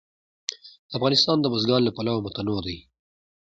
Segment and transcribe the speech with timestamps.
[0.97, 2.77] افغانستان د بزګان له پلوه متنوع دی.